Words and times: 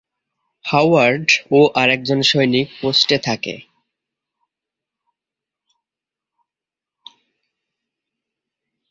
Howard 0.65 1.27
ও 1.51 1.59
আরেকজন 1.75 2.19
সৈনিক 2.21 2.67
পোস্টে 2.81 3.17
থাকে। 3.17 3.55